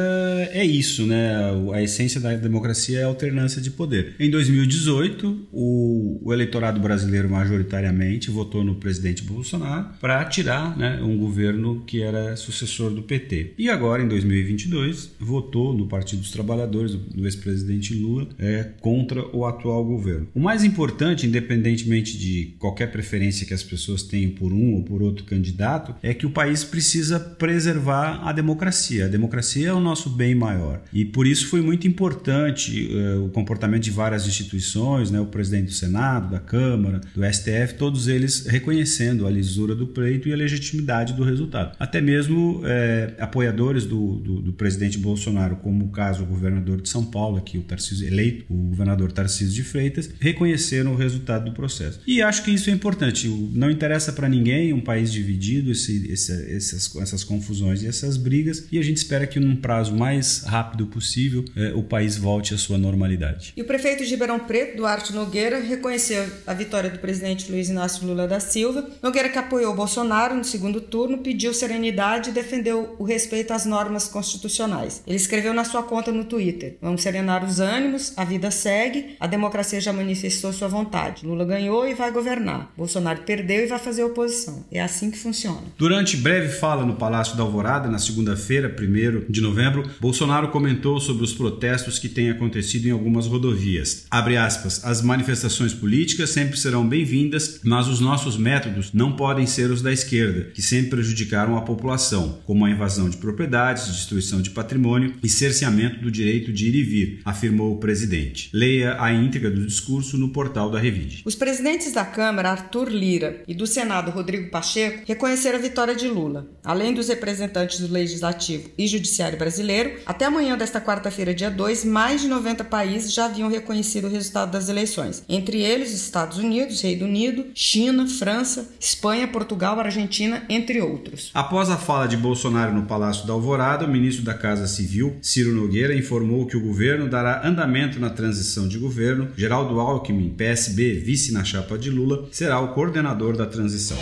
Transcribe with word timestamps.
é 0.52 0.64
isso, 0.64 1.06
né? 1.06 1.32
A 1.72 1.82
essência 1.82 2.20
da 2.20 2.34
democracia 2.34 3.00
é 3.00 3.04
a 3.04 3.06
alternância 3.06 3.60
de 3.60 3.70
poder. 3.70 4.14
Em 4.18 4.30
2018, 4.30 5.48
o, 5.52 6.20
o 6.22 6.32
eleitorado 6.32 6.80
brasileiro 6.80 7.28
majoritariamente 7.30 8.30
votou 8.30 8.64
no 8.64 8.74
presidente 8.74 9.22
Bolsonaro 9.22 9.90
para 10.00 10.24
tirar 10.24 10.76
né, 10.76 11.00
um 11.02 11.16
governo 11.16 11.82
que 11.86 12.02
era 12.02 12.36
sucessor 12.36 12.90
do 12.90 13.02
PT. 13.02 13.54
E 13.58 13.68
agora, 13.70 14.02
em 14.02 14.08
2022, 14.08 15.12
votou 15.18 15.72
no 15.76 15.86
Partido 15.86 16.20
dos 16.20 16.30
Trabalhadores, 16.30 16.94
do 16.94 17.24
ex-presidente 17.24 17.94
Lula, 17.94 18.28
é, 18.38 18.70
contra 18.80 19.24
o 19.34 19.46
atual 19.46 19.84
governo. 19.84 20.28
O 20.34 20.40
mais 20.40 20.64
importante, 20.64 21.26
independentemente 21.26 22.18
de 22.18 22.54
qualquer 22.58 22.90
preferência 22.90 23.46
que 23.46 23.54
as 23.54 23.62
pessoas 23.62 24.02
tenham 24.02 24.32
por 24.32 24.52
um 24.52 24.74
ou 24.74 24.82
por 24.82 25.02
outro 25.02 25.24
candidato, 25.24 25.94
é 26.02 26.12
que 26.12 26.26
o 26.26 26.30
país 26.30 26.64
precisa 26.64 27.18
preservar 27.18 27.67
preservar 27.68 28.26
a 28.26 28.32
democracia. 28.32 29.04
A 29.04 29.08
democracia 29.08 29.68
é 29.68 29.72
o 29.72 29.80
nosso 29.80 30.08
bem 30.08 30.34
maior. 30.34 30.80
E 30.92 31.04
por 31.04 31.26
isso 31.26 31.48
foi 31.48 31.60
muito 31.60 31.86
importante 31.86 32.88
uh, 32.90 33.26
o 33.26 33.28
comportamento 33.30 33.82
de 33.82 33.90
várias 33.90 34.26
instituições, 34.26 35.10
né, 35.10 35.20
o 35.20 35.26
presidente 35.26 35.66
do 35.66 35.72
Senado, 35.72 36.30
da 36.30 36.40
Câmara, 36.40 37.00
do 37.14 37.22
STF, 37.24 37.74
todos 37.76 38.08
eles 38.08 38.46
reconhecendo 38.46 39.26
a 39.26 39.30
lisura 39.30 39.74
do 39.74 39.86
pleito 39.86 40.28
e 40.28 40.32
a 40.32 40.36
legitimidade 40.36 41.12
do 41.12 41.22
resultado. 41.22 41.76
Até 41.78 42.00
mesmo 42.00 42.62
eh, 42.64 43.14
apoiadores 43.18 43.84
do, 43.84 44.16
do, 44.16 44.42
do, 44.42 44.52
presidente 44.52 44.98
Bolsonaro, 44.98 45.56
como 45.56 45.84
o 45.84 45.88
caso 45.88 46.20
do 46.20 46.26
governador 46.26 46.80
de 46.80 46.88
São 46.88 47.04
Paulo, 47.04 47.36
aqui 47.36 47.58
o 47.58 47.62
Tarcísio 47.62 48.06
eleito, 48.06 48.44
o 48.48 48.68
governador 48.68 49.12
Tarcísio 49.12 49.54
de 49.54 49.62
Freitas, 49.62 50.10
reconheceram 50.20 50.92
o 50.92 50.96
resultado 50.96 51.44
do 51.46 51.52
processo. 51.52 52.00
E 52.06 52.22
acho 52.22 52.42
que 52.44 52.50
isso 52.50 52.70
é 52.70 52.72
importante. 52.72 53.28
Não 53.52 53.70
interessa 53.70 54.12
para 54.12 54.28
ninguém 54.28 54.72
um 54.72 54.80
país 54.80 55.12
dividido, 55.12 55.70
esse, 55.70 56.10
esse, 56.10 56.32
essas, 56.54 56.96
essas 56.96 57.24
confusões 57.24 57.57
confusões 57.58 57.82
e 57.82 57.88
essas 57.88 58.16
brigas, 58.16 58.66
e 58.70 58.78
a 58.78 58.82
gente 58.82 58.98
espera 58.98 59.26
que 59.26 59.40
num 59.40 59.56
prazo 59.56 59.94
mais 59.94 60.44
rápido 60.44 60.86
possível 60.86 61.44
eh, 61.56 61.72
o 61.74 61.82
país 61.82 62.16
volte 62.16 62.54
à 62.54 62.58
sua 62.58 62.78
normalidade. 62.78 63.52
E 63.56 63.62
o 63.62 63.64
prefeito 63.64 64.04
de 64.04 64.10
Ribeirão 64.10 64.38
Preto, 64.38 64.76
Duarte 64.76 65.12
Nogueira, 65.12 65.60
reconheceu 65.60 66.24
a 66.46 66.54
vitória 66.54 66.90
do 66.90 66.98
presidente 66.98 67.50
Luiz 67.50 67.68
Inácio 67.68 68.06
Lula 68.06 68.26
da 68.28 68.40
Silva. 68.40 68.88
Nogueira, 69.02 69.28
que 69.28 69.38
apoiou 69.38 69.74
Bolsonaro 69.74 70.34
no 70.34 70.44
segundo 70.44 70.80
turno, 70.80 71.18
pediu 71.18 71.52
serenidade 71.52 72.30
e 72.30 72.32
defendeu 72.32 72.94
o 72.98 73.04
respeito 73.04 73.52
às 73.52 73.66
normas 73.66 74.06
constitucionais. 74.08 75.02
Ele 75.06 75.16
escreveu 75.16 75.52
na 75.52 75.64
sua 75.64 75.82
conta 75.82 76.12
no 76.12 76.24
Twitter: 76.24 76.76
Vamos 76.80 77.02
serenar 77.02 77.44
os 77.44 77.60
ânimos, 77.60 78.12
a 78.16 78.24
vida 78.24 78.50
segue, 78.50 79.16
a 79.18 79.26
democracia 79.26 79.80
já 79.80 79.92
manifestou 79.92 80.52
sua 80.52 80.68
vontade. 80.68 81.26
Lula 81.26 81.44
ganhou 81.44 81.88
e 81.88 81.94
vai 81.94 82.10
governar. 82.10 82.72
Bolsonaro 82.76 83.22
perdeu 83.22 83.64
e 83.64 83.66
vai 83.66 83.78
fazer 83.78 84.04
oposição. 84.04 84.64
É 84.70 84.80
assim 84.80 85.10
que 85.10 85.18
funciona. 85.18 85.62
Durante 85.76 86.16
breve 86.16 86.48
fala 86.48 86.84
no 86.84 86.96
Palácio 86.96 87.36
da 87.36 87.44
Alvorada, 87.48 87.88
na 87.88 87.98
segunda-feira, 87.98 88.68
1 88.68 89.32
de 89.32 89.40
novembro, 89.40 89.90
Bolsonaro 89.98 90.48
comentou 90.48 91.00
sobre 91.00 91.24
os 91.24 91.32
protestos 91.32 91.98
que 91.98 92.08
têm 92.08 92.28
acontecido 92.28 92.86
em 92.86 92.90
algumas 92.90 93.26
rodovias. 93.26 94.04
Abre 94.10 94.36
aspas, 94.36 94.84
as 94.84 95.00
manifestações 95.00 95.72
políticas 95.72 96.28
sempre 96.28 96.58
serão 96.58 96.86
bem-vindas, 96.86 97.60
mas 97.64 97.88
os 97.88 98.00
nossos 98.00 98.36
métodos 98.36 98.92
não 98.92 99.16
podem 99.16 99.46
ser 99.46 99.70
os 99.70 99.80
da 99.80 99.90
esquerda, 99.90 100.50
que 100.52 100.60
sempre 100.60 100.90
prejudicaram 100.90 101.56
a 101.56 101.62
população, 101.62 102.38
como 102.44 102.66
a 102.66 102.70
invasão 102.70 103.08
de 103.08 103.16
propriedades, 103.16 103.86
destruição 103.86 104.42
de 104.42 104.50
patrimônio 104.50 105.14
e 105.22 105.28
cerceamento 105.28 106.02
do 106.02 106.10
direito 106.10 106.52
de 106.52 106.68
ir 106.68 106.74
e 106.74 106.82
vir, 106.82 107.20
afirmou 107.24 107.72
o 107.72 107.78
presidente. 107.78 108.50
Leia 108.52 109.00
a 109.00 109.10
íntegra 109.10 109.50
do 109.50 109.64
discurso 109.64 110.18
no 110.18 110.28
portal 110.28 110.70
da 110.70 110.78
Revide. 110.78 111.22
Os 111.24 111.34
presidentes 111.34 111.94
da 111.94 112.04
Câmara, 112.04 112.50
Arthur 112.50 112.90
Lira, 112.90 113.42
e 113.48 113.54
do 113.54 113.66
Senado, 113.66 114.10
Rodrigo 114.10 114.50
Pacheco, 114.50 115.04
reconheceram 115.06 115.58
a 115.58 115.62
vitória 115.62 115.96
de 115.96 116.06
Lula. 116.06 116.46
Além 116.62 116.92
dos 116.92 117.08
representantes 117.08 117.37
representantes 117.38 117.80
do 117.80 117.92
Legislativo 117.92 118.68
e 118.76 118.86
Judiciário 118.86 119.38
brasileiro, 119.38 119.98
até 120.04 120.24
amanhã 120.24 120.56
desta 120.56 120.80
quarta-feira, 120.80 121.32
dia 121.32 121.50
2, 121.50 121.84
mais 121.84 122.20
de 122.20 122.28
90 122.28 122.64
países 122.64 123.12
já 123.12 123.26
haviam 123.26 123.48
reconhecido 123.48 124.06
o 124.06 124.10
resultado 124.10 124.50
das 124.50 124.68
eleições. 124.68 125.22
Entre 125.28 125.62
eles, 125.62 125.92
Estados 125.92 126.38
Unidos, 126.38 126.80
Reino 126.82 127.06
Unido, 127.06 127.46
China, 127.54 128.06
França, 128.06 128.68
Espanha, 128.80 129.28
Portugal, 129.28 129.78
Argentina, 129.78 130.42
entre 130.48 130.80
outros. 130.80 131.30
Após 131.32 131.70
a 131.70 131.76
fala 131.76 132.06
de 132.06 132.16
Bolsonaro 132.16 132.74
no 132.74 132.86
Palácio 132.86 133.26
da 133.26 133.32
Alvorada, 133.32 133.84
o 133.84 133.90
ministro 133.90 134.24
da 134.24 134.34
Casa 134.34 134.66
Civil, 134.66 135.16
Ciro 135.22 135.52
Nogueira, 135.52 135.94
informou 135.94 136.46
que 136.46 136.56
o 136.56 136.60
governo 136.60 137.08
dará 137.08 137.46
andamento 137.46 138.00
na 138.00 138.10
transição 138.10 138.66
de 138.66 138.78
governo. 138.78 139.28
Geraldo 139.36 139.78
Alckmin, 139.78 140.30
PSB, 140.30 140.94
vice 140.94 141.32
na 141.32 141.44
chapa 141.44 141.78
de 141.78 141.90
Lula, 141.90 142.28
será 142.32 142.60
o 142.60 142.74
coordenador 142.74 143.36
da 143.36 143.46
transição. 143.46 143.98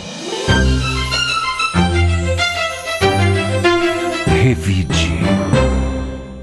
Revide. 4.47 5.56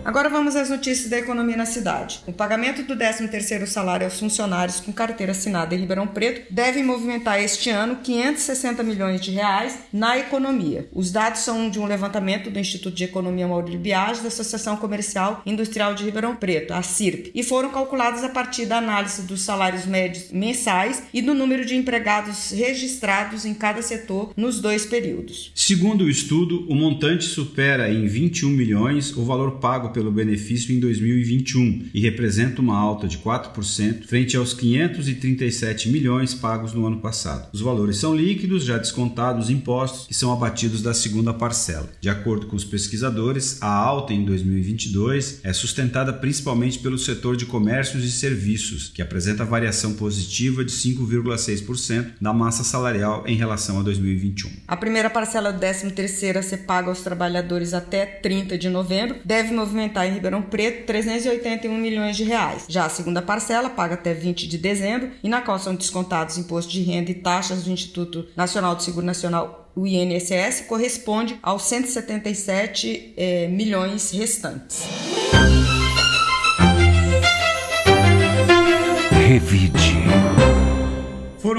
Agora 0.04 0.28
vamos 0.28 0.54
às 0.54 0.68
notícias 0.68 1.08
da 1.08 1.18
economia 1.18 1.56
na 1.56 1.64
cidade. 1.64 2.20
O 2.26 2.32
pagamento 2.32 2.82
do 2.82 2.94
13º 2.94 3.66
salário 3.66 4.04
aos 4.04 4.20
funcionários 4.20 4.78
com 4.78 4.92
carteira 4.92 5.32
assinada 5.32 5.74
em 5.74 5.78
Ribeirão 5.78 6.06
Preto 6.06 6.52
deve 6.52 6.82
movimentar 6.82 7.40
este 7.40 7.70
ano 7.70 7.96
560 8.02 8.82
milhões 8.82 9.22
de 9.22 9.30
reais 9.30 9.78
na 9.90 10.18
economia. 10.18 10.86
Os 10.92 11.10
dados 11.10 11.40
são 11.40 11.70
de 11.70 11.80
um 11.80 11.86
levantamento 11.86 12.50
do 12.50 12.58
Instituto 12.58 12.94
de 12.94 13.04
Economia 13.04 13.48
Maurílio 13.48 13.80
Biagi 13.80 14.20
da 14.20 14.28
Associação 14.28 14.76
Comercial 14.76 15.40
Industrial 15.46 15.94
de 15.94 16.04
Ribeirão 16.04 16.36
Preto, 16.36 16.74
a 16.74 16.82
CIRP, 16.82 17.30
e 17.34 17.42
foram 17.42 17.70
calculados 17.70 18.22
a 18.22 18.28
partir 18.28 18.66
da 18.66 18.76
análise 18.76 19.22
dos 19.22 19.40
salários 19.40 19.86
médios 19.86 20.30
mensais 20.30 21.04
e 21.14 21.22
do 21.22 21.32
número 21.32 21.64
de 21.64 21.76
empregados 21.76 22.50
registrados 22.50 23.46
em 23.46 23.54
cada 23.54 23.80
setor 23.80 24.34
nos 24.36 24.60
dois 24.60 24.84
períodos. 24.84 25.50
Segundo 25.54 26.04
o 26.04 26.10
estudo, 26.10 26.66
o 26.68 26.74
montante 26.74 27.24
supera 27.24 27.90
em 27.90 28.06
21 28.06 28.50
milhões 28.50 29.16
o 29.16 29.24
valor 29.24 29.52
pago 29.52 29.93
pelo 29.94 30.10
benefício 30.10 30.74
em 30.74 30.80
2021 30.80 31.90
e 31.94 32.00
representa 32.00 32.60
uma 32.60 32.76
alta 32.76 33.06
de 33.06 33.16
4% 33.18 34.04
frente 34.06 34.36
aos 34.36 34.52
537 34.52 35.88
milhões 35.88 36.34
pagos 36.34 36.74
no 36.74 36.86
ano 36.86 36.98
passado. 36.98 37.48
Os 37.52 37.60
valores 37.60 37.96
são 37.96 38.14
líquidos, 38.14 38.64
já 38.64 38.76
descontados 38.76 39.48
impostos 39.48 40.06
que 40.08 40.14
são 40.14 40.32
abatidos 40.32 40.82
da 40.82 40.92
segunda 40.92 41.32
parcela. 41.32 41.88
De 42.00 42.08
acordo 42.08 42.46
com 42.46 42.56
os 42.56 42.64
pesquisadores, 42.64 43.62
a 43.62 43.68
alta 43.68 44.12
em 44.12 44.24
2022 44.24 45.40
é 45.44 45.52
sustentada 45.52 46.12
principalmente 46.12 46.80
pelo 46.80 46.98
setor 46.98 47.36
de 47.36 47.46
comércios 47.46 48.04
e 48.04 48.10
serviços, 48.10 48.88
que 48.88 49.00
apresenta 49.00 49.44
variação 49.44 49.94
positiva 49.94 50.64
de 50.64 50.72
5,6% 50.72 52.14
da 52.20 52.32
massa 52.32 52.64
salarial 52.64 53.24
em 53.26 53.36
relação 53.36 53.78
a 53.78 53.82
2021. 53.82 54.50
A 54.66 54.76
primeira 54.76 55.08
parcela 55.08 55.52
do 55.52 55.60
13º 55.60 56.38
a 56.38 56.42
ser 56.42 56.58
paga 56.58 56.88
aos 56.88 57.00
trabalhadores 57.00 57.72
até 57.72 58.04
30 58.04 58.58
de 58.58 58.68
novembro 58.68 59.16
deve 59.24 59.52
movimentar 59.52 59.83
em 59.86 60.12
Ribeirão 60.12 60.42
Preto 60.42 60.86
381 60.86 61.76
milhões 61.76 62.16
de 62.16 62.24
reais. 62.24 62.64
Já 62.68 62.86
a 62.86 62.88
segunda 62.88 63.22
parcela, 63.22 63.70
paga 63.70 63.94
até 63.94 64.14
20 64.14 64.48
de 64.48 64.58
dezembro, 64.58 65.10
e 65.22 65.28
na 65.28 65.40
qual 65.40 65.58
são 65.58 65.74
descontados 65.74 66.38
imposto 66.38 66.72
de 66.72 66.82
renda 66.82 67.10
e 67.10 67.14
taxas 67.14 67.64
do 67.64 67.70
Instituto 67.70 68.26
Nacional 68.36 68.74
do 68.74 68.82
Seguro 68.82 69.06
Nacional 69.06 69.64
o 69.76 69.86
INSS 69.86 70.66
corresponde 70.68 71.36
aos 71.42 71.62
177 71.64 73.14
eh, 73.16 73.48
milhões 73.48 74.12
restantes. 74.12 74.84
Revide. 79.10 79.83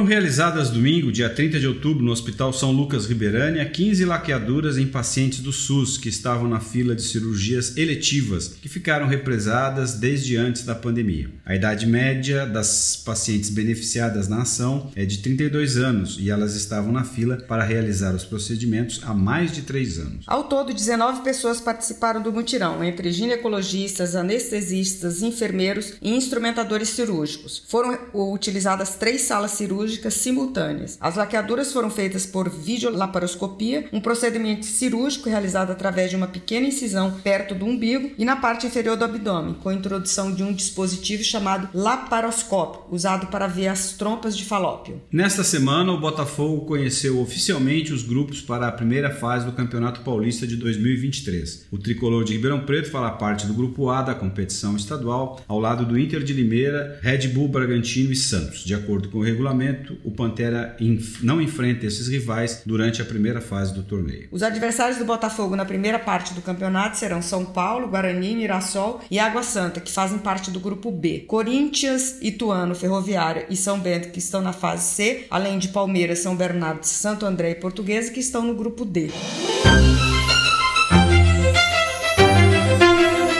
Realizadas 0.06 0.70
domingo, 0.70 1.12
dia 1.12 1.28
30 1.28 1.60
de 1.60 1.68
outubro, 1.68 2.06
no 2.06 2.12
Hospital 2.12 2.54
São 2.54 2.72
Lucas 2.72 3.08
Ribeirânia, 3.08 3.66
15 3.66 4.06
laqueaduras 4.06 4.78
em 4.78 4.86
pacientes 4.86 5.40
do 5.40 5.52
SUS 5.52 5.98
que 5.98 6.08
estavam 6.08 6.48
na 6.48 6.60
fila 6.60 6.96
de 6.96 7.02
cirurgias 7.02 7.76
eletivas, 7.76 8.50
que 8.62 8.70
ficaram 8.70 9.08
represadas 9.08 9.96
desde 9.96 10.38
antes 10.38 10.64
da 10.64 10.76
pandemia. 10.76 11.32
A 11.44 11.56
idade 11.56 11.88
média 11.88 12.46
das 12.46 12.96
pacientes 13.04 13.50
beneficiadas 13.50 14.28
na 14.28 14.44
ação 14.44 14.92
é 14.96 15.06
de 15.06 15.18
32 15.18 15.78
anos 15.78 16.18
e 16.20 16.30
elas 16.30 16.56
estavam 16.56 16.92
na 16.92 17.04
fila 17.04 17.38
para 17.38 17.64
realizar 17.64 18.14
os 18.14 18.24
procedimentos 18.24 19.02
há 19.04 19.14
mais 19.14 19.52
de 19.52 19.64
3 19.64 20.00
anos. 20.00 20.26
Ao 20.28 20.44
todo, 20.44 20.72
19 20.72 21.24
pessoas 21.24 21.60
participaram 21.60 22.22
do 22.22 22.32
mutirão, 22.32 22.84
entre 22.84 23.12
ginecologistas, 23.12 24.16
anestesistas, 24.16 25.24
enfermeiros 25.24 25.94
e 26.00 26.14
instrumentadores 26.14 26.90
cirúrgicos. 26.90 27.64
Foram 27.68 27.98
utilizadas 28.14 28.96
três 28.96 29.22
salas 29.22 29.52
cirúrgicas 29.52 29.95
cirúrgicas 29.96 30.14
simultâneas. 30.16 30.98
As 31.00 31.16
laqueaduras 31.16 31.72
foram 31.72 31.90
feitas 31.90 32.26
por 32.26 32.50
videolaparoscopia, 32.50 33.88
um 33.92 34.02
procedimento 34.02 34.66
cirúrgico 34.66 35.30
realizado 35.30 35.72
através 35.72 36.10
de 36.10 36.16
uma 36.16 36.28
pequena 36.28 36.68
incisão 36.68 37.20
perto 37.24 37.56
do 37.56 37.66
umbigo 37.66 38.12
e 38.18 38.26
na 38.26 38.36
parte 38.36 38.68
inferior 38.68 38.98
do 38.98 39.06
abdômen, 39.06 39.56
com 39.56 39.70
a 39.70 39.74
introdução 39.74 40.34
de 40.34 40.44
um 40.44 40.54
dispositivo 40.54 41.24
chamado 41.24 41.70
laparoscópio, 41.74 42.82
usado 42.92 43.28
para 43.28 43.48
ver 43.48 43.68
as 43.68 43.94
trompas 43.94 44.38
de 44.38 44.44
falópio. 44.44 45.02
Nesta 45.12 45.44
semana, 45.44 45.92
o 45.92 46.00
Botafogo 46.00 46.66
conheceu 46.66 47.20
oficialmente 47.20 47.94
os 47.94 48.04
grupos 48.04 48.42
para 48.42 48.68
a 48.68 48.72
primeira 48.72 49.10
fase 49.10 49.46
do 49.46 49.52
Campeonato 49.52 50.02
Paulista 50.02 50.46
de 50.46 50.56
2023. 50.56 51.68
O 51.72 51.78
tricolor 51.78 52.24
de 52.24 52.34
Ribeirão 52.34 52.66
Preto 52.66 52.90
fará 52.90 53.12
parte 53.12 53.46
do 53.46 53.54
grupo 53.54 53.90
A 53.90 54.02
da 54.02 54.16
competição 54.16 54.76
estadual, 54.76 55.42
ao 55.48 55.60
lado 55.60 55.86
do 55.86 55.98
Inter 55.98 56.24
de 56.24 56.34
Limeira, 56.34 57.00
Red 57.02 57.28
Bull 57.30 57.48
Bragantino 57.48 58.12
e 58.12 58.16
Santos. 58.16 58.64
De 58.64 58.74
acordo 58.74 59.10
com 59.10 59.20
o 59.20 59.24
regulamento, 59.24 59.85
momento, 59.86 59.98
o 60.04 60.12
Pantera 60.12 60.76
não 61.22 61.40
enfrenta 61.40 61.86
esses 61.86 62.08
rivais 62.08 62.64
durante 62.66 63.02
a 63.02 63.06
primeira 63.06 63.40
fase 63.40 63.74
do 63.74 63.84
torneio. 63.84 64.28
Os 64.32 64.42
adversários 64.42 64.98
do 64.98 65.06
Botafogo 65.06 65.56
na 65.56 65.66
primeira 65.66 66.00
parte 66.00 66.34
do 66.34 66.42
campeonato 66.42 66.98
serão 66.98 67.22
São 67.22 67.46
Paulo, 67.46 67.88
Guarani, 67.88 68.36
Mirassol 68.36 69.02
e 69.10 69.20
Água 69.20 69.44
Santa, 69.44 69.80
que 69.80 69.92
fazem 69.92 70.18
parte 70.18 70.50
do 70.50 70.60
grupo 70.60 70.92
B. 70.92 71.26
Corinthians, 71.28 72.18
Ituano, 72.22 72.74
Ferroviária 72.74 73.46
e 73.50 73.56
São 73.56 73.80
Bento, 73.80 74.10
que 74.10 74.20
estão 74.20 74.42
na 74.42 74.54
fase 74.54 74.96
C, 74.96 75.28
além 75.30 75.60
de 75.60 75.68
Palmeiras, 75.70 76.20
São 76.20 76.36
Bernardo, 76.36 76.84
Santo 76.84 77.26
André 77.26 77.52
e 77.52 77.56
Portuguesa, 77.56 78.12
que 78.12 78.20
estão 78.20 78.42
no 78.42 78.56
grupo 78.56 78.84
D. 78.84 79.12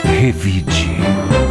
Revide. 0.04 1.45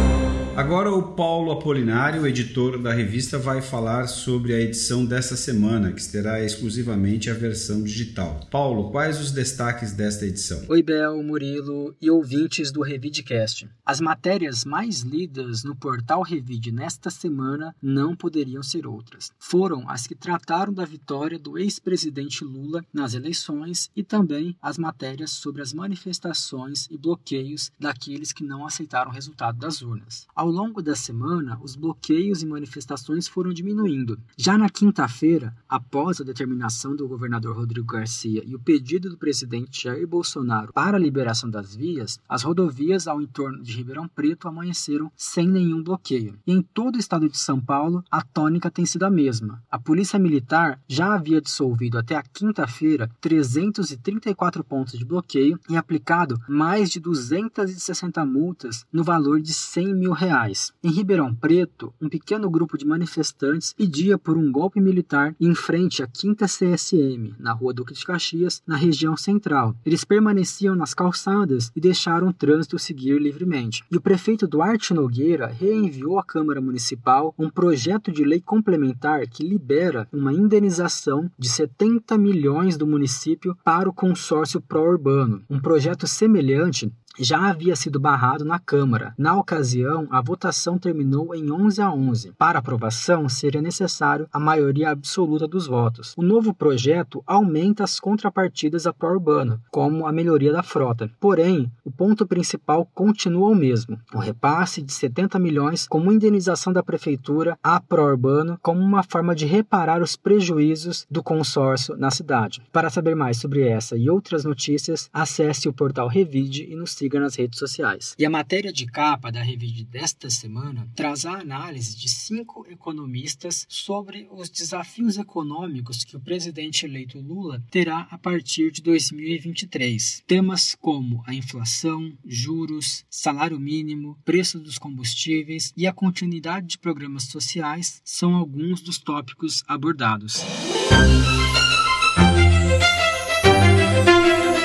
Agora 0.56 0.90
o 0.90 1.02
Paulo 1.02 1.52
Apolinário, 1.52 2.26
editor 2.26 2.80
da 2.80 2.90
revista, 2.90 3.38
vai 3.38 3.60
falar 3.60 4.06
sobre 4.06 4.54
a 4.54 4.58
edição 4.58 5.04
desta 5.04 5.36
semana, 5.36 5.92
que 5.92 6.02
terá 6.08 6.42
exclusivamente 6.42 7.28
a 7.28 7.34
versão 7.34 7.82
digital. 7.82 8.40
Paulo, 8.50 8.90
quais 8.90 9.20
os 9.20 9.30
destaques 9.30 9.92
desta 9.92 10.24
edição? 10.24 10.64
Oi, 10.66 10.82
Bel, 10.82 11.22
Murilo 11.22 11.94
e 12.00 12.10
ouvintes 12.10 12.72
do 12.72 12.80
Revidcast. 12.80 13.68
As 13.84 14.00
matérias 14.00 14.64
mais 14.64 15.00
lidas 15.00 15.62
no 15.62 15.76
portal 15.76 16.22
Revide 16.22 16.72
nesta 16.72 17.10
semana 17.10 17.76
não 17.82 18.16
poderiam 18.16 18.62
ser 18.62 18.86
outras. 18.86 19.30
Foram 19.38 19.86
as 19.90 20.06
que 20.06 20.14
trataram 20.14 20.72
da 20.72 20.86
vitória 20.86 21.38
do 21.38 21.58
ex-presidente 21.58 22.42
Lula 22.42 22.82
nas 22.94 23.12
eleições 23.12 23.90
e 23.94 24.02
também 24.02 24.56
as 24.62 24.78
matérias 24.78 25.32
sobre 25.32 25.60
as 25.60 25.74
manifestações 25.74 26.88
e 26.90 26.96
bloqueios 26.96 27.70
daqueles 27.78 28.32
que 28.32 28.42
não 28.42 28.64
aceitaram 28.66 29.10
o 29.10 29.14
resultado 29.14 29.58
das 29.58 29.82
urnas. 29.82 30.26
Longo 30.50 30.82
da 30.82 30.94
semana, 30.94 31.58
os 31.62 31.76
bloqueios 31.76 32.42
e 32.42 32.46
manifestações 32.46 33.26
foram 33.26 33.52
diminuindo. 33.52 34.18
Já 34.36 34.56
na 34.56 34.68
quinta-feira, 34.68 35.54
após 35.68 36.20
a 36.20 36.24
determinação 36.24 36.94
do 36.94 37.08
governador 37.08 37.56
Rodrigo 37.56 37.86
Garcia 37.86 38.42
e 38.44 38.54
o 38.54 38.58
pedido 38.58 39.10
do 39.10 39.16
presidente 39.16 39.84
Jair 39.84 40.06
Bolsonaro 40.06 40.72
para 40.72 40.96
a 40.96 41.00
liberação 41.00 41.50
das 41.50 41.74
vias, 41.74 42.18
as 42.28 42.42
rodovias 42.42 43.06
ao 43.06 43.20
entorno 43.20 43.62
de 43.62 43.72
Ribeirão 43.72 44.08
Preto 44.08 44.48
amanheceram 44.48 45.10
sem 45.16 45.48
nenhum 45.48 45.82
bloqueio. 45.82 46.38
E 46.46 46.52
em 46.52 46.62
todo 46.62 46.96
o 46.96 47.00
estado 47.00 47.28
de 47.28 47.38
São 47.38 47.60
Paulo, 47.60 48.04
a 48.10 48.22
tônica 48.22 48.70
tem 48.70 48.86
sido 48.86 49.04
a 49.04 49.10
mesma. 49.10 49.62
A 49.70 49.78
Polícia 49.78 50.18
Militar 50.18 50.80
já 50.88 51.14
havia 51.14 51.40
dissolvido 51.40 51.98
até 51.98 52.16
a 52.16 52.22
quinta-feira 52.22 53.10
334 53.20 54.62
pontos 54.64 54.98
de 54.98 55.04
bloqueio 55.04 55.58
e 55.68 55.76
aplicado 55.76 56.40
mais 56.48 56.90
de 56.90 57.00
260 57.00 58.24
multas 58.24 58.86
no 58.92 59.02
valor 59.02 59.40
de 59.40 59.52
100 59.52 59.94
mil 59.94 60.12
reais 60.12 60.35
Em 60.82 60.90
Ribeirão 60.90 61.34
Preto, 61.34 61.94
um 62.00 62.10
pequeno 62.10 62.50
grupo 62.50 62.76
de 62.76 62.86
manifestantes 62.86 63.72
pedia 63.72 64.18
por 64.18 64.36
um 64.36 64.52
golpe 64.52 64.78
militar 64.80 65.34
em 65.40 65.54
frente 65.54 66.02
à 66.02 66.08
5 66.12 66.44
CSM, 66.44 67.34
na 67.38 67.52
rua 67.52 67.72
Duque 67.72 67.94
de 67.94 68.04
Caxias, 68.04 68.62
na 68.66 68.76
região 68.76 69.16
central. 69.16 69.74
Eles 69.84 70.04
permaneciam 70.04 70.76
nas 70.76 70.92
calçadas 70.92 71.72
e 71.74 71.80
deixaram 71.80 72.28
o 72.28 72.32
trânsito 72.34 72.78
seguir 72.78 73.18
livremente. 73.18 73.82
E 73.90 73.96
o 73.96 74.00
prefeito 74.00 74.46
Duarte 74.46 74.92
Nogueira 74.92 75.46
reenviou 75.46 76.18
à 76.18 76.24
Câmara 76.24 76.60
Municipal 76.60 77.34
um 77.38 77.48
projeto 77.48 78.12
de 78.12 78.22
lei 78.22 78.40
complementar 78.40 79.26
que 79.26 79.42
libera 79.42 80.06
uma 80.12 80.34
indenização 80.34 81.30
de 81.38 81.48
70 81.48 82.18
milhões 82.18 82.76
do 82.76 82.86
município 82.86 83.56
para 83.64 83.88
o 83.88 83.92
consórcio 83.92 84.60
pró-urbano. 84.60 85.42
Um 85.48 85.58
projeto 85.58 86.06
semelhante 86.06 86.92
já 87.18 87.48
havia 87.48 87.74
sido 87.76 87.98
barrado 87.98 88.44
na 88.44 88.58
Câmara. 88.58 89.14
Na 89.16 89.38
ocasião, 89.38 90.06
a 90.10 90.20
votação 90.20 90.78
terminou 90.78 91.34
em 91.34 91.50
11 91.50 91.82
a 91.82 91.90
11. 91.90 92.32
Para 92.38 92.58
aprovação, 92.58 93.28
seria 93.28 93.62
necessário 93.62 94.28
a 94.32 94.38
maioria 94.38 94.90
absoluta 94.90 95.46
dos 95.46 95.66
votos. 95.66 96.14
O 96.16 96.22
novo 96.22 96.54
projeto 96.54 97.22
aumenta 97.26 97.84
as 97.84 97.98
contrapartidas 97.98 98.86
à 98.86 98.92
pró-urbana, 98.92 99.60
como 99.70 100.06
a 100.06 100.12
melhoria 100.12 100.52
da 100.52 100.62
frota. 100.62 101.10
Porém, 101.20 101.70
o 101.84 101.90
ponto 101.90 102.26
principal 102.26 102.86
continua 102.94 103.48
o 103.48 103.54
mesmo: 103.54 103.98
o 104.14 104.18
repasse 104.18 104.82
de 104.82 104.92
70 104.92 105.38
milhões 105.38 105.86
como 105.86 106.12
indenização 106.12 106.72
da 106.72 106.82
prefeitura 106.82 107.58
à 107.62 107.80
pró-urbano, 107.80 108.58
como 108.62 108.80
uma 108.80 109.02
forma 109.02 109.34
de 109.34 109.46
reparar 109.46 110.02
os 110.02 110.16
prejuízos 110.16 111.06
do 111.10 111.22
consórcio 111.22 111.96
na 111.96 112.10
cidade. 112.10 112.62
Para 112.72 112.90
saber 112.90 113.14
mais 113.14 113.38
sobre 113.38 113.66
essa 113.66 113.96
e 113.96 114.10
outras 114.10 114.44
notícias, 114.44 115.08
acesse 115.12 115.68
o 115.68 115.72
portal 115.72 116.08
Revide 116.08 116.66
e 116.70 116.74
nos 116.74 116.92
siga 116.92 117.05
siga 117.06 117.20
nas 117.20 117.36
redes 117.36 117.58
sociais. 117.58 118.14
E 118.18 118.26
a 118.26 118.30
matéria 118.30 118.72
de 118.72 118.84
capa 118.84 119.30
da 119.30 119.40
revista 119.40 119.84
desta 119.84 120.28
semana 120.28 120.88
traz 120.94 121.24
a 121.24 121.38
análise 121.38 121.96
de 121.96 122.08
cinco 122.08 122.66
economistas 122.68 123.64
sobre 123.68 124.28
os 124.32 124.50
desafios 124.50 125.16
econômicos 125.16 126.04
que 126.04 126.16
o 126.16 126.20
presidente 126.20 126.84
eleito 126.84 127.20
Lula 127.20 127.62
terá 127.70 128.08
a 128.10 128.18
partir 128.18 128.72
de 128.72 128.82
2023. 128.82 130.24
Temas 130.26 130.74
como 130.80 131.22
a 131.26 131.34
inflação, 131.34 132.12
juros, 132.24 133.04
salário 133.08 133.60
mínimo, 133.60 134.18
preço 134.24 134.58
dos 134.58 134.78
combustíveis 134.78 135.72
e 135.76 135.86
a 135.86 135.92
continuidade 135.92 136.66
de 136.66 136.78
programas 136.78 137.24
sociais 137.24 138.00
são 138.04 138.34
alguns 138.34 138.80
dos 138.80 138.98
tópicos 138.98 139.62
abordados. 139.68 140.42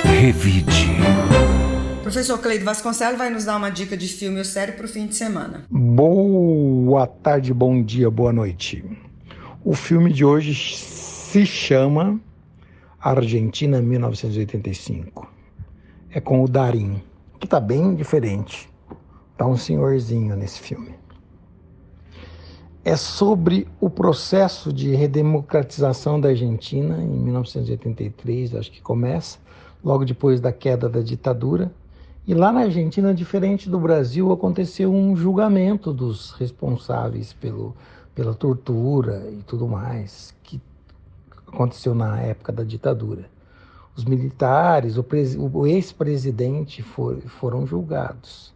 Revide. 0.04 1.41
Professor 2.12 2.38
Cleide 2.40 2.66
Vasconcelos 2.66 3.18
vai 3.18 3.30
nos 3.30 3.46
dar 3.46 3.56
uma 3.56 3.70
dica 3.70 3.96
de 3.96 4.06
filme 4.06 4.40
ou 4.40 4.44
série 4.44 4.74
para 4.74 4.86
o 4.86 4.90
fim 4.90 5.08
de 5.08 5.16
semana. 5.16 5.64
Boa 5.70 7.08
tarde, 7.08 7.54
bom 7.54 7.82
dia, 7.82 8.12
boa 8.12 8.34
noite. 8.34 8.84
O 9.64 9.74
filme 9.74 10.12
de 10.12 10.26
hoje 10.26 10.54
se 10.76 11.46
chama 11.46 12.20
Argentina 13.00 13.82
1985. 13.82 15.26
É 16.10 16.20
com 16.20 16.44
o 16.44 16.50
Darim, 16.50 17.02
que 17.40 17.46
está 17.46 17.62
bem 17.62 17.96
diferente. 17.96 18.70
Tá 19.38 19.48
um 19.48 19.56
senhorzinho 19.56 20.36
nesse 20.36 20.60
filme. 20.60 20.94
É 22.84 22.98
sobre 22.98 23.70
o 23.80 23.90
processo 23.90 24.74
de 24.74 24.94
redemocratização 24.94 26.20
da 26.20 26.28
Argentina 26.28 27.02
em 27.02 27.08
1983, 27.08 28.56
acho 28.56 28.70
que 28.70 28.82
começa, 28.82 29.40
logo 29.82 30.04
depois 30.04 30.42
da 30.42 30.52
queda 30.52 30.90
da 30.90 31.00
ditadura. 31.00 31.72
E 32.32 32.34
lá 32.34 32.50
na 32.50 32.62
Argentina, 32.62 33.14
diferente 33.14 33.70
do 33.70 33.78
Brasil, 33.78 34.32
aconteceu 34.32 34.90
um 34.90 35.18
julgamento 35.18 35.92
dos 35.92 36.32
responsáveis 36.32 37.34
pelo, 37.34 37.76
pela 38.16 38.34
tortura 38.34 39.30
e 39.30 39.44
tudo 39.44 39.68
mais, 39.68 40.34
que 40.42 40.62
aconteceu 41.46 41.94
na 41.94 42.22
época 42.22 42.54
da 42.54 42.64
ditadura. 42.64 43.30
Os 43.98 44.06
militares, 44.06 44.96
o, 44.96 45.06
o 45.54 45.68
ex-presidente 45.68 46.82
for, 46.82 47.20
foram 47.24 47.68
julgados. 47.68 48.54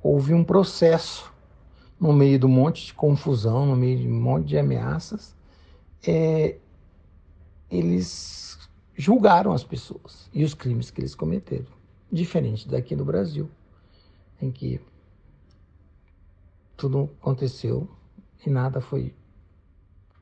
Houve 0.00 0.32
um 0.32 0.44
processo 0.44 1.32
no 1.98 2.12
meio 2.12 2.38
de 2.38 2.46
um 2.46 2.48
monte 2.48 2.86
de 2.86 2.94
confusão, 2.94 3.66
no 3.66 3.74
meio 3.74 3.98
de 3.98 4.06
um 4.06 4.22
monte 4.22 4.46
de 4.46 4.56
ameaças. 4.56 5.34
É, 6.06 6.58
eles 7.68 8.56
julgaram 8.94 9.52
as 9.52 9.64
pessoas 9.64 10.30
e 10.32 10.44
os 10.44 10.54
crimes 10.54 10.92
que 10.92 11.00
eles 11.00 11.16
cometeram. 11.16 11.74
Diferente 12.14 12.68
daqui 12.68 12.94
no 12.94 13.04
Brasil, 13.04 13.50
em 14.40 14.48
que 14.48 14.80
tudo 16.76 17.10
aconteceu 17.20 17.90
e 18.46 18.48
nada 18.48 18.80
foi 18.80 19.12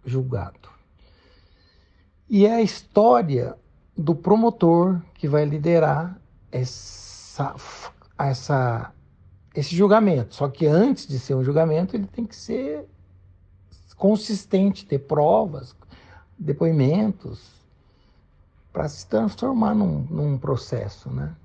julgado. 0.02 0.70
E 2.30 2.46
é 2.46 2.54
a 2.54 2.62
história 2.62 3.58
do 3.94 4.14
promotor 4.14 5.02
que 5.12 5.28
vai 5.28 5.44
liderar 5.44 6.18
essa, 6.50 7.54
essa, 8.18 8.90
esse 9.54 9.76
julgamento. 9.76 10.34
Só 10.34 10.48
que 10.48 10.64
antes 10.64 11.06
de 11.06 11.18
ser 11.18 11.34
um 11.34 11.44
julgamento, 11.44 11.94
ele 11.94 12.06
tem 12.06 12.24
que 12.24 12.34
ser 12.34 12.86
consistente, 13.98 14.86
ter 14.86 15.00
provas, 15.00 15.76
depoimentos, 16.38 17.50
para 18.72 18.88
se 18.88 19.06
transformar 19.06 19.74
num, 19.74 20.06
num 20.08 20.38
processo, 20.38 21.10
né? 21.10 21.36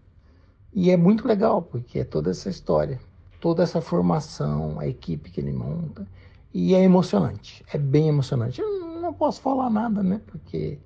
E 0.74 0.92
é 0.92 0.98
muito 0.98 1.28
legal, 1.28 1.62
porque 1.62 2.00
é 2.00 2.04
toda 2.04 2.32
essa 2.32 2.50
história, 2.50 3.00
toda 3.40 3.64
essa 3.64 3.82
formação, 3.82 4.80
a 4.80 4.88
equipe 4.88 5.32
que 5.32 5.40
ele 5.40 5.54
monta, 5.54 6.08
e 6.54 6.74
é 6.76 6.82
emocionante, 6.82 7.64
é 7.72 7.78
bem 7.78 8.08
emocionante. 8.08 8.62
Eu 8.62 9.02
não 9.02 9.14
posso 9.14 9.42
falar 9.42 9.70
nada, 9.70 10.02
né? 10.04 10.22
Porque 10.28 10.80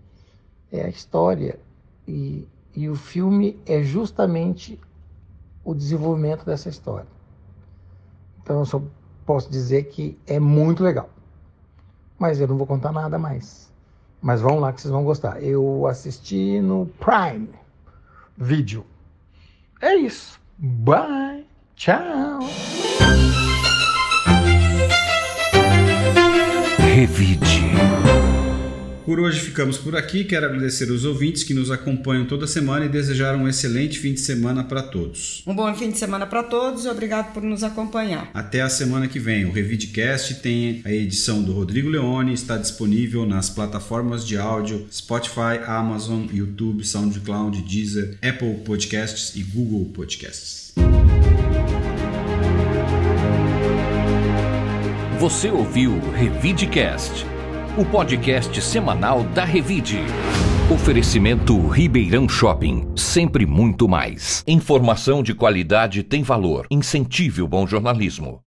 é 0.71 0.83
a 0.85 0.89
história 0.89 1.59
e, 2.07 2.47
e 2.75 2.89
o 2.89 2.95
filme 2.95 3.59
é 3.65 3.81
justamente 3.81 4.79
o 5.63 5.73
desenvolvimento 5.73 6.45
dessa 6.45 6.69
história. 6.69 7.07
Então 8.41 8.59
eu 8.59 8.65
só 8.65 8.81
posso 9.25 9.49
dizer 9.49 9.83
que 9.85 10.19
é 10.25 10.39
muito 10.39 10.83
legal. 10.83 11.09
Mas 12.17 12.39
eu 12.39 12.47
não 12.47 12.57
vou 12.57 12.67
contar 12.67 12.91
nada 12.91 13.17
mais. 13.17 13.71
Mas 14.21 14.41
vão 14.41 14.59
lá 14.59 14.71
que 14.71 14.81
vocês 14.81 14.91
vão 14.91 15.03
gostar. 15.03 15.41
Eu 15.41 15.87
assisti 15.87 16.59
no 16.61 16.85
Prime 16.99 17.49
Video. 18.37 18.85
É 19.81 19.95
isso. 19.95 20.39
Bye. 20.57 21.43
Tchau. 21.75 22.39
Por 29.11 29.19
hoje 29.19 29.41
ficamos 29.41 29.77
por 29.77 29.93
aqui. 29.93 30.23
Quero 30.23 30.45
agradecer 30.45 30.89
os 30.89 31.03
ouvintes 31.03 31.43
que 31.43 31.53
nos 31.53 31.69
acompanham 31.69 32.25
toda 32.25 32.47
semana 32.47 32.85
e 32.85 32.87
desejar 32.87 33.35
um 33.35 33.45
excelente 33.45 33.99
fim 33.99 34.13
de 34.13 34.21
semana 34.21 34.63
para 34.63 34.81
todos. 34.81 35.43
Um 35.45 35.53
bom 35.53 35.75
fim 35.75 35.91
de 35.91 35.97
semana 35.97 36.25
para 36.25 36.43
todos 36.43 36.85
e 36.85 36.87
obrigado 36.87 37.33
por 37.33 37.43
nos 37.43 37.61
acompanhar. 37.61 38.31
Até 38.33 38.61
a 38.61 38.69
semana 38.69 39.09
que 39.09 39.19
vem. 39.19 39.43
O 39.43 39.51
Revidcast 39.51 40.35
tem 40.35 40.81
a 40.85 40.93
edição 40.93 41.43
do 41.43 41.51
Rodrigo 41.51 41.89
Leone, 41.89 42.33
está 42.33 42.55
disponível 42.55 43.25
nas 43.25 43.49
plataformas 43.49 44.25
de 44.25 44.37
áudio 44.37 44.87
Spotify, 44.89 45.59
Amazon, 45.67 46.27
YouTube, 46.31 46.81
SoundCloud, 46.85 47.63
Deezer, 47.63 48.17
Apple 48.21 48.61
Podcasts 48.63 49.35
e 49.35 49.43
Google 49.43 49.91
Podcasts. 49.91 50.73
Você 55.19 55.51
ouviu 55.51 55.99
Revidcast 56.13 57.25
o 57.77 57.85
podcast 57.85 58.61
semanal 58.61 59.23
da 59.23 59.45
Revide. 59.45 59.99
Oferecimento 60.69 61.67
Ribeirão 61.69 62.27
Shopping, 62.27 62.85
sempre 62.97 63.45
muito 63.45 63.87
mais. 63.87 64.43
Informação 64.45 65.23
de 65.23 65.33
qualidade 65.33 66.03
tem 66.03 66.21
valor. 66.21 66.67
Incentive 66.69 67.41
o 67.41 67.47
bom 67.47 67.65
jornalismo. 67.65 68.41